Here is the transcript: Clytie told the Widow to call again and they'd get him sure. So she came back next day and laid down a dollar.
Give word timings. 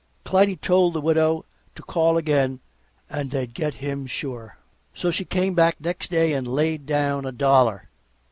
Clytie 0.25 0.55
told 0.59 0.93
the 0.95 0.99
Widow 0.99 1.45
to 1.75 1.83
call 1.83 2.17
again 2.17 2.59
and 3.07 3.29
they'd 3.29 3.53
get 3.53 3.75
him 3.75 4.07
sure. 4.07 4.57
So 4.95 5.11
she 5.11 5.25
came 5.25 5.53
back 5.53 5.79
next 5.79 6.09
day 6.09 6.33
and 6.33 6.47
laid 6.47 6.87
down 6.87 7.23
a 7.23 7.31
dollar. 7.31 7.87